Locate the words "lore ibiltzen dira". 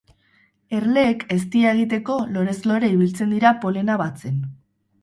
2.73-3.55